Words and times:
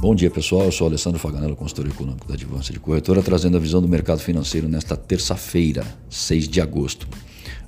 Bom 0.00 0.14
dia, 0.14 0.30
pessoal. 0.30 0.62
Eu 0.62 0.70
sou 0.70 0.86
Alessandro 0.86 1.18
Faganello, 1.18 1.56
consultor 1.56 1.88
econômico 1.88 2.28
da 2.28 2.34
Advança 2.34 2.72
de 2.72 2.78
Corretora, 2.78 3.20
trazendo 3.20 3.56
a 3.56 3.60
visão 3.60 3.82
do 3.82 3.88
mercado 3.88 4.20
financeiro 4.20 4.68
nesta 4.68 4.96
terça-feira, 4.96 5.84
6 6.08 6.46
de 6.46 6.60
agosto. 6.60 7.08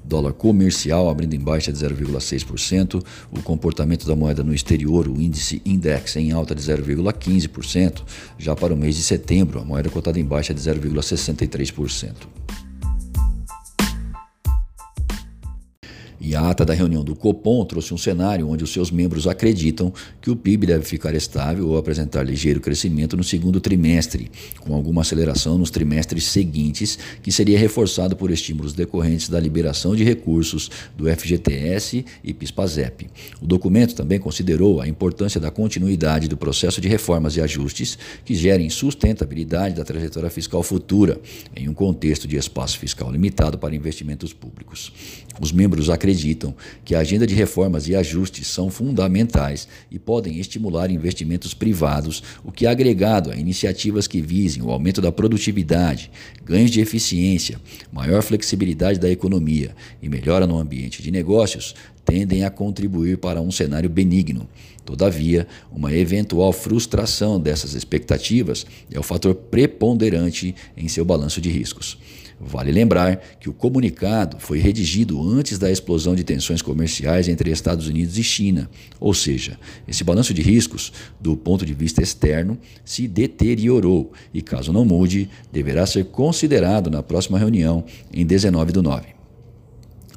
Dólar 0.04 0.32
comercial 0.34 1.10
abrindo 1.10 1.34
em 1.34 1.40
baixa 1.40 1.72
de 1.72 1.78
0,6%, 1.78 3.04
o 3.32 3.42
comportamento 3.42 4.06
da 4.06 4.14
moeda 4.14 4.44
no 4.44 4.54
exterior, 4.54 5.08
o 5.08 5.20
índice 5.20 5.60
index 5.66 6.14
em 6.14 6.30
alta 6.30 6.54
de 6.54 6.62
0,15%, 6.62 8.02
já 8.38 8.54
para 8.54 8.72
o 8.72 8.76
mês 8.76 8.94
de 8.94 9.02
setembro, 9.02 9.58
a 9.58 9.64
moeda 9.64 9.90
cotada 9.90 10.20
em 10.20 10.24
baixa 10.24 10.54
de 10.54 10.60
0,63%. 10.60 12.14
E 16.20 16.36
a 16.36 16.50
ata 16.50 16.66
da 16.66 16.74
reunião 16.74 17.02
do 17.02 17.16
Copom 17.16 17.64
trouxe 17.64 17.94
um 17.94 17.96
cenário 17.96 18.46
onde 18.46 18.62
os 18.62 18.70
seus 18.70 18.90
membros 18.90 19.26
acreditam 19.26 19.90
que 20.20 20.30
o 20.30 20.36
PIB 20.36 20.66
deve 20.66 20.84
ficar 20.84 21.14
estável 21.14 21.68
ou 21.68 21.78
apresentar 21.78 22.22
ligeiro 22.22 22.60
crescimento 22.60 23.16
no 23.16 23.24
segundo 23.24 23.58
trimestre, 23.58 24.30
com 24.60 24.74
alguma 24.74 25.00
aceleração 25.00 25.56
nos 25.56 25.70
trimestres 25.70 26.24
seguintes, 26.24 26.98
que 27.22 27.32
seria 27.32 27.58
reforçado 27.58 28.14
por 28.14 28.30
estímulos 28.30 28.74
decorrentes 28.74 29.30
da 29.30 29.40
liberação 29.40 29.96
de 29.96 30.04
recursos 30.04 30.70
do 30.94 31.08
FGTS 31.08 32.04
e 32.22 32.34
PIS/PASEP. 32.34 33.08
O 33.40 33.46
documento 33.46 33.94
também 33.94 34.18
considerou 34.18 34.82
a 34.82 34.86
importância 34.86 35.40
da 35.40 35.50
continuidade 35.50 36.28
do 36.28 36.36
processo 36.36 36.82
de 36.82 36.88
reformas 36.88 37.38
e 37.38 37.40
ajustes 37.40 37.96
que 38.26 38.34
gerem 38.34 38.68
sustentabilidade 38.68 39.74
da 39.74 39.84
trajetória 39.84 40.28
fiscal 40.28 40.62
futura, 40.62 41.18
em 41.56 41.66
um 41.66 41.74
contexto 41.74 42.28
de 42.28 42.36
espaço 42.36 42.78
fiscal 42.78 43.10
limitado 43.10 43.56
para 43.56 43.74
investimentos 43.74 44.34
públicos. 44.34 44.92
Os 45.40 45.50
membros 45.50 45.88
acreditam 45.88 46.09
acreditam 46.10 46.54
que 46.84 46.94
a 46.94 46.98
agenda 47.00 47.26
de 47.26 47.34
reformas 47.34 47.86
e 47.86 47.94
ajustes 47.94 48.48
são 48.48 48.68
fundamentais 48.68 49.68
e 49.90 49.98
podem 49.98 50.38
estimular 50.38 50.90
investimentos 50.90 51.54
privados, 51.54 52.22
o 52.44 52.50
que, 52.50 52.66
agregado 52.66 53.30
a 53.30 53.36
iniciativas 53.36 54.08
que 54.08 54.20
visem 54.20 54.62
o 54.62 54.70
aumento 54.70 55.00
da 55.00 55.12
produtividade, 55.12 56.10
ganhos 56.44 56.70
de 56.70 56.80
eficiência, 56.80 57.60
maior 57.92 58.22
flexibilidade 58.22 58.98
da 58.98 59.08
economia 59.08 59.74
e 60.02 60.08
melhora 60.08 60.46
no 60.46 60.58
ambiente 60.58 61.00
de 61.00 61.12
negócios, 61.12 61.76
tendem 62.04 62.44
a 62.44 62.50
contribuir 62.50 63.18
para 63.18 63.40
um 63.40 63.52
cenário 63.52 63.88
benigno. 63.88 64.48
Todavia, 64.84 65.46
uma 65.70 65.92
eventual 65.92 66.52
frustração 66.52 67.38
dessas 67.38 67.74
expectativas 67.74 68.66
é 68.90 68.98
o 68.98 69.02
fator 69.04 69.34
preponderante 69.34 70.54
em 70.76 70.88
seu 70.88 71.04
balanço 71.04 71.40
de 71.40 71.50
riscos. 71.50 71.96
Vale 72.42 72.72
lembrar 72.72 73.16
que 73.38 73.50
o 73.50 73.52
comunicado 73.52 74.38
foi 74.40 74.58
redigido 74.58 75.20
antes 75.22 75.58
da 75.58 75.70
explosão 75.70 76.14
de 76.14 76.24
tensões 76.24 76.62
comerciais 76.62 77.28
entre 77.28 77.50
Estados 77.50 77.86
Unidos 77.86 78.16
e 78.16 78.24
China, 78.24 78.70
ou 78.98 79.12
seja, 79.12 79.58
esse 79.86 80.02
balanço 80.02 80.32
de 80.32 80.40
riscos, 80.40 80.90
do 81.20 81.36
ponto 81.36 81.66
de 81.66 81.74
vista 81.74 82.02
externo, 82.02 82.56
se 82.82 83.06
deteriorou 83.06 84.10
e, 84.32 84.40
caso 84.40 84.72
não 84.72 84.86
mude, 84.86 85.28
deverá 85.52 85.84
ser 85.84 86.06
considerado 86.06 86.88
na 86.90 87.02
próxima 87.02 87.38
reunião 87.38 87.84
em 88.10 88.24
19 88.24 88.72
do 88.72 88.82
9. 88.82 89.19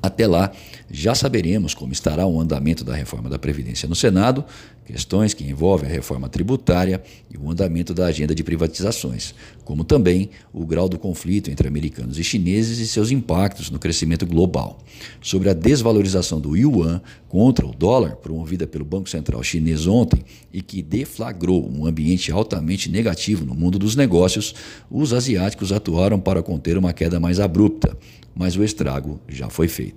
Até 0.03 0.27
lá, 0.27 0.51
já 0.91 1.15
saberemos 1.15 1.73
como 1.73 1.93
estará 1.93 2.27
o 2.27 2.37
andamento 2.37 2.83
da 2.83 2.93
reforma 2.93 3.29
da 3.29 3.39
Previdência 3.39 3.87
no 3.87 3.95
Senado, 3.95 4.43
questões 4.85 5.33
que 5.33 5.45
envolvem 5.45 5.89
a 5.89 5.93
reforma 5.93 6.27
tributária 6.27 7.01
e 7.33 7.37
o 7.37 7.49
andamento 7.49 7.93
da 7.93 8.07
agenda 8.07 8.35
de 8.35 8.43
privatizações, 8.43 9.33
como 9.63 9.85
também 9.85 10.29
o 10.51 10.65
grau 10.65 10.89
do 10.89 10.99
conflito 10.99 11.49
entre 11.49 11.69
americanos 11.69 12.19
e 12.19 12.23
chineses 12.23 12.79
e 12.79 12.87
seus 12.87 13.11
impactos 13.11 13.69
no 13.69 13.79
crescimento 13.79 14.25
global. 14.25 14.77
Sobre 15.21 15.49
a 15.49 15.53
desvalorização 15.53 16.41
do 16.41 16.53
yuan 16.57 17.01
contra 17.29 17.65
o 17.65 17.73
dólar, 17.73 18.17
promovida 18.17 18.67
pelo 18.67 18.83
Banco 18.83 19.09
Central 19.09 19.41
chinês 19.41 19.87
ontem 19.87 20.21
e 20.51 20.61
que 20.61 20.81
deflagrou 20.81 21.65
um 21.65 21.85
ambiente 21.85 22.29
altamente 22.29 22.91
negativo 22.91 23.45
no 23.45 23.55
mundo 23.55 23.79
dos 23.79 23.95
negócios, 23.95 24.53
os 24.91 25.13
asiáticos 25.13 25.71
atuaram 25.71 26.19
para 26.19 26.43
conter 26.43 26.77
uma 26.77 26.91
queda 26.91 27.21
mais 27.21 27.39
abrupta 27.39 27.97
mas 28.35 28.55
o 28.55 28.63
estrago 28.63 29.19
já 29.27 29.49
foi 29.49 29.67
feito. 29.67 29.92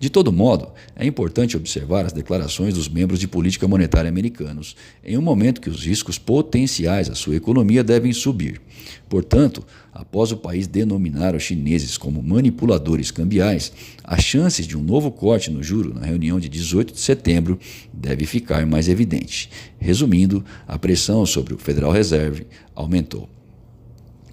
De 0.00 0.08
todo 0.08 0.32
modo, 0.32 0.68
é 0.94 1.04
importante 1.04 1.56
observar 1.56 2.06
as 2.06 2.12
declarações 2.12 2.74
dos 2.74 2.88
membros 2.88 3.18
de 3.18 3.26
política 3.26 3.66
monetária 3.66 4.08
americanos 4.08 4.76
em 5.04 5.18
um 5.18 5.22
momento 5.22 5.60
que 5.60 5.68
os 5.68 5.84
riscos 5.84 6.16
potenciais 6.18 7.10
à 7.10 7.16
sua 7.16 7.34
economia 7.34 7.82
devem 7.82 8.12
subir. 8.12 8.60
Portanto, 9.08 9.66
após 9.92 10.30
o 10.30 10.36
país 10.36 10.68
denominar 10.68 11.34
os 11.34 11.42
chineses 11.42 11.98
como 11.98 12.22
manipuladores 12.22 13.10
cambiais, 13.10 13.72
as 14.04 14.22
chances 14.22 14.66
de 14.68 14.76
um 14.76 14.82
novo 14.82 15.10
corte 15.10 15.50
no 15.50 15.64
juro 15.64 15.92
na 15.92 16.06
reunião 16.06 16.38
de 16.38 16.48
18 16.48 16.92
de 16.92 17.00
setembro 17.00 17.58
deve 17.92 18.24
ficar 18.24 18.64
mais 18.66 18.88
evidente. 18.88 19.50
Resumindo, 19.80 20.44
a 20.66 20.78
pressão 20.78 21.26
sobre 21.26 21.54
o 21.54 21.58
Federal 21.58 21.90
Reserve 21.90 22.46
aumentou. 22.72 23.28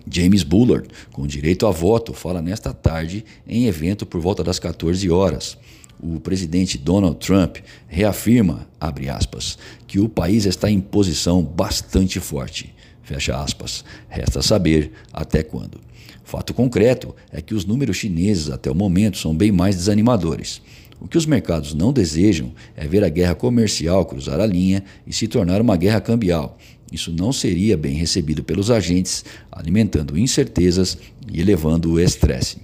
James 0.10 0.44
Bullard, 0.44 0.88
com 1.12 1.26
direito 1.26 1.66
a 1.66 1.72
voto, 1.72 2.14
fala 2.14 2.42
nesta 2.42 2.74
tarde 2.74 3.26
em 3.48 3.66
evento 3.66 4.06
por 4.06 4.22
volta 4.22 4.44
das 4.44 4.60
14 4.60 5.10
horas. 5.10 5.58
O 6.00 6.20
presidente 6.20 6.78
Donald 6.78 7.18
Trump 7.18 7.58
reafirma, 7.88 8.68
abre 8.80 9.10
aspas, 9.10 9.58
que 9.88 10.00
o 10.00 10.10
país 10.10 10.46
está 10.46 10.70
em 10.70 10.80
posição 10.80 11.42
bastante 11.42 12.20
forte. 12.20 12.74
Fecha 13.02 13.40
aspas. 13.40 13.86
Resta 14.10 14.42
saber 14.42 14.92
até 15.14 15.44
quando. 15.44 15.80
Fato 16.24 16.54
concreto 16.54 17.16
é 17.32 17.40
que 17.40 17.54
os 17.54 17.66
números 17.66 17.98
chineses 17.98 18.50
até 18.50 18.70
o 18.70 18.76
momento 18.76 19.18
são 19.18 19.34
bem 19.34 19.52
mais 19.52 19.76
desanimadores. 19.76 20.62
O 21.00 21.08
que 21.08 21.18
os 21.18 21.26
mercados 21.26 21.74
não 21.74 21.92
desejam 21.92 22.54
é 22.76 22.88
ver 22.88 23.04
a 23.04 23.10
guerra 23.10 23.36
comercial 23.36 24.06
cruzar 24.06 24.40
a 24.40 24.46
linha 24.46 24.84
e 25.06 25.14
se 25.14 25.28
tornar 25.28 25.62
uma 25.62 25.76
guerra 25.76 26.02
cambial. 26.02 26.58
Isso 26.92 27.12
não 27.12 27.34
seria 27.34 27.76
bem 27.76 27.96
recebido 27.96 28.44
pelos 28.44 28.72
agentes, 28.72 29.26
alimentando 29.52 30.18
incertezas 30.18 30.98
e 31.32 31.42
elevando 31.42 31.92
o 31.92 32.00
estresse. 32.00 32.58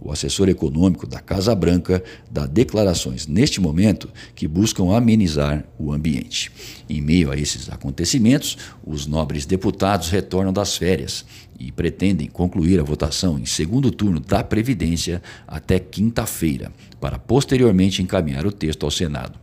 O 0.00 0.12
assessor 0.12 0.48
econômico 0.48 1.06
da 1.06 1.20
Casa 1.20 1.54
Branca 1.54 2.02
dá 2.30 2.46
declarações 2.46 3.26
neste 3.26 3.60
momento 3.60 4.08
que 4.34 4.46
buscam 4.46 4.94
amenizar 4.94 5.64
o 5.78 5.92
ambiente. 5.92 6.52
Em 6.88 7.00
meio 7.00 7.30
a 7.30 7.36
esses 7.36 7.68
acontecimentos, 7.70 8.56
os 8.84 9.06
nobres 9.06 9.46
deputados 9.46 10.10
retornam 10.10 10.52
das 10.52 10.76
férias 10.76 11.24
e 11.58 11.72
pretendem 11.72 12.28
concluir 12.28 12.78
a 12.78 12.84
votação 12.84 13.38
em 13.38 13.46
segundo 13.46 13.90
turno 13.90 14.20
da 14.20 14.44
Previdência 14.44 15.22
até 15.46 15.78
quinta-feira, 15.78 16.70
para 17.00 17.18
posteriormente 17.18 18.02
encaminhar 18.02 18.46
o 18.46 18.52
texto 18.52 18.84
ao 18.84 18.90
Senado. 18.90 19.38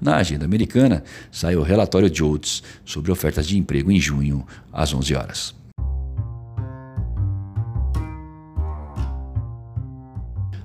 Na 0.00 0.16
agenda 0.16 0.44
americana, 0.44 1.02
sai 1.30 1.56
o 1.56 1.62
relatório 1.62 2.14
Jodes 2.14 2.62
sobre 2.84 3.10
ofertas 3.10 3.46
de 3.46 3.58
emprego 3.58 3.90
em 3.90 3.98
junho, 3.98 4.46
às 4.72 4.92
11 4.92 5.14
horas. 5.14 5.65